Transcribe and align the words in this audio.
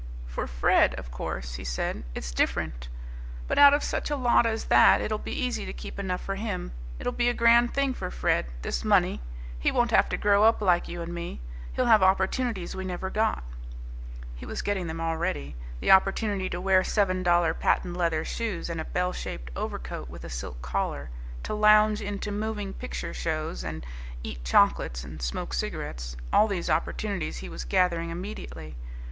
"For 0.25 0.47
Fred, 0.47 0.95
of 0.95 1.11
course," 1.11 1.53
he 1.53 1.63
said, 1.63 2.01
"it's 2.15 2.31
different. 2.31 2.87
But 3.47 3.59
out 3.59 3.71
of 3.75 3.83
such 3.83 4.09
a 4.09 4.15
lot 4.15 4.47
as 4.47 4.65
that 4.65 4.99
it'll 4.99 5.19
be 5.19 5.31
easy 5.31 5.63
to 5.63 5.73
keep 5.73 5.99
enough 5.99 6.21
for 6.21 6.33
him. 6.33 6.71
It'll 6.97 7.13
be 7.13 7.29
a 7.29 7.35
grand 7.35 7.75
thing 7.75 7.93
for 7.93 8.09
Fred, 8.09 8.47
this 8.63 8.83
money. 8.83 9.21
He 9.59 9.71
won't 9.71 9.91
have 9.91 10.09
to 10.09 10.17
grow 10.17 10.43
up 10.43 10.59
like 10.59 10.87
you 10.87 11.03
and 11.03 11.13
me. 11.13 11.39
He'll 11.73 11.85
have 11.85 12.01
opportunities 12.01 12.75
we 12.75 12.83
never 12.83 13.11
got." 13.11 13.43
He 14.35 14.43
was 14.43 14.63
getting 14.63 14.87
them 14.87 14.99
already. 14.99 15.55
The 15.81 15.91
opportunity 15.91 16.49
to 16.49 16.59
wear 16.59 16.83
seven 16.83 17.21
dollar 17.21 17.53
patent 17.53 17.95
leather 17.95 18.25
shoes 18.25 18.71
and 18.71 18.81
a 18.81 18.85
bell 18.85 19.13
shaped 19.13 19.51
overcoat 19.55 20.09
with 20.09 20.23
a 20.23 20.29
silk 20.31 20.63
collar, 20.63 21.11
to 21.43 21.53
lounge 21.53 22.01
into 22.01 22.31
moving 22.31 22.73
picture 22.73 23.13
shows 23.13 23.63
and 23.63 23.85
eat 24.23 24.43
chocolates 24.43 25.03
and 25.03 25.21
smoke 25.21 25.53
cigarettes 25.53 26.17
all 26.33 26.47
these 26.47 26.71
opportunities 26.71 27.37
he 27.37 27.49
was 27.49 27.65
gathering 27.65 28.09
immediately. 28.09 28.75